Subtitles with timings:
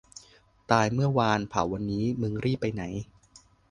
[0.71, 2.83] ตายเมื่อวาน เผาวันนี้ มึงรีบไปไหน